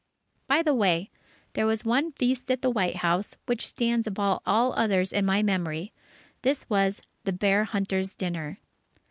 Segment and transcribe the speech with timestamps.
[0.47, 1.11] By the way,
[1.53, 5.43] there was one feast at the White House, which stands above all others in my
[5.43, 5.93] memory,
[6.41, 8.57] this was "The Bear Hunters' Dinner."